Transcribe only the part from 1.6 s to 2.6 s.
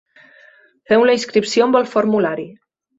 amb el formulari.